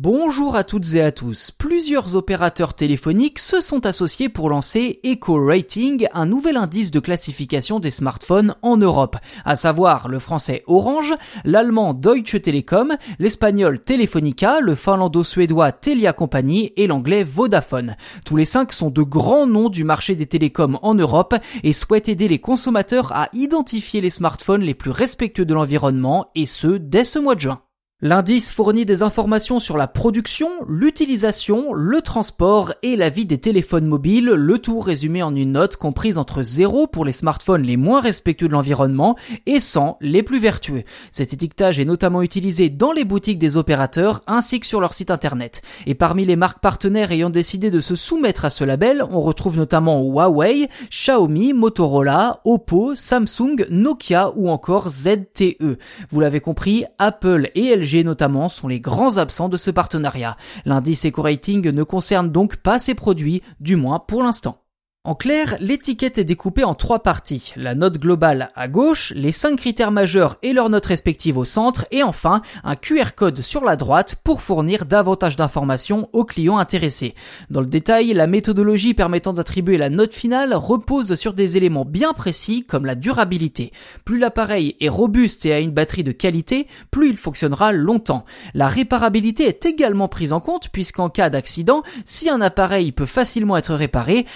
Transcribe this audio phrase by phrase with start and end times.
[0.00, 1.50] Bonjour à toutes et à tous.
[1.50, 7.80] Plusieurs opérateurs téléphoniques se sont associés pour lancer Eco Rating, un nouvel indice de classification
[7.80, 14.76] des smartphones en Europe, à savoir le français Orange, l'allemand Deutsche Telekom, l'espagnol Telefonica, le
[14.76, 17.96] finlando-suédois Telia Company et l'anglais Vodafone.
[18.24, 21.34] Tous les cinq sont de grands noms du marché des télécoms en Europe
[21.64, 26.46] et souhaitent aider les consommateurs à identifier les smartphones les plus respectueux de l'environnement et
[26.46, 27.62] ce dès ce mois de juin.
[28.00, 33.88] L'indice fournit des informations sur la production, l'utilisation, le transport et la vie des téléphones
[33.88, 38.00] mobiles, le tout résumé en une note comprise entre 0 pour les smartphones les moins
[38.00, 40.84] respectueux de l'environnement et 100 les plus vertueux.
[41.10, 45.10] Cet étiquetage est notamment utilisé dans les boutiques des opérateurs ainsi que sur leur site
[45.10, 45.60] internet.
[45.86, 49.56] Et parmi les marques partenaires ayant décidé de se soumettre à ce label, on retrouve
[49.56, 55.78] notamment Huawei, Xiaomi, Motorola, Oppo, Samsung, Nokia ou encore ZTE.
[56.12, 60.36] Vous l'avez compris, Apple et LG notamment sont les grands absents de ce partenariat.
[60.64, 64.62] L'indice Eco-Rating ne concerne donc pas ces produits, du moins pour l'instant.
[65.04, 67.52] En clair, l'étiquette est découpée en trois parties.
[67.56, 71.86] La note globale à gauche, les cinq critères majeurs et leurs notes respectives au centre,
[71.92, 77.14] et enfin un QR code sur la droite pour fournir davantage d'informations aux clients intéressés.
[77.48, 82.12] Dans le détail, la méthodologie permettant d'attribuer la note finale repose sur des éléments bien
[82.12, 83.72] précis comme la durabilité.
[84.04, 88.26] Plus l'appareil est robuste et a une batterie de qualité, plus il fonctionnera longtemps.
[88.52, 93.56] La réparabilité est également prise en compte puisqu'en cas d'accident, si un appareil peut facilement
[93.56, 94.26] être réparé,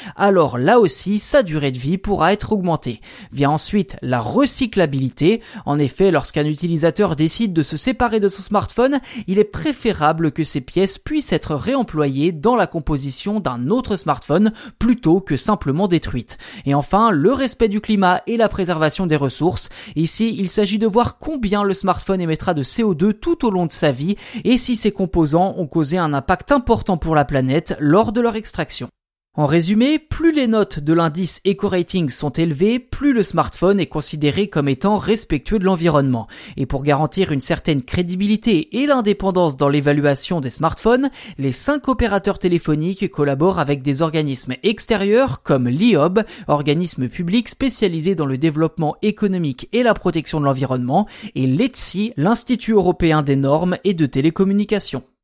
[0.53, 3.01] alors là aussi sa durée de vie pourra être augmentée.
[3.33, 5.41] Vient ensuite la recyclabilité.
[5.65, 10.45] En effet, lorsqu'un utilisateur décide de se séparer de son smartphone, il est préférable que
[10.45, 16.37] ces pièces puissent être réemployées dans la composition d'un autre smartphone plutôt que simplement détruites.
[16.67, 19.71] Et enfin, le respect du climat et la préservation des ressources.
[19.97, 23.73] Ici, il s'agit de voir combien le smartphone émettra de CO2 tout au long de
[23.73, 28.13] sa vie et si ses composants ont causé un impact important pour la planète lors
[28.13, 28.91] de leur extraction.
[29.35, 34.49] En résumé, plus les notes de l'indice Eco-Rating sont élevées, plus le smartphone est considéré
[34.49, 36.27] comme étant respectueux de l'environnement.
[36.59, 42.39] Et pour garantir une certaine crédibilité et l'indépendance dans l'évaluation des smartphones, les cinq opérateurs
[42.39, 49.67] téléphoniques collaborent avec des organismes extérieurs comme l'IOB, organisme public spécialisé dans le développement économique
[49.73, 55.05] et la protection de l'environnement, et l'ETSI, l'Institut européen des normes et de télécommunications.